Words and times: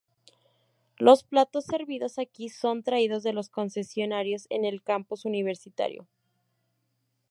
Los 0.97 1.23
platos 1.23 1.65
servidos 1.65 2.17
aquí 2.17 2.49
son 2.49 2.81
traídos 2.81 3.21
de 3.21 3.33
los 3.33 3.49
concesionarios 3.51 4.47
en 4.49 4.65
el 4.65 4.81
campus 4.81 5.25
universitario. 5.25 6.07